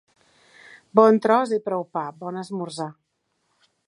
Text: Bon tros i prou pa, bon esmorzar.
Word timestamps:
Bon 0.99 1.19
tros 1.25 1.53
i 1.57 1.59
prou 1.67 1.85
pa, 1.97 2.05
bon 2.23 2.39
esmorzar. 2.45 2.89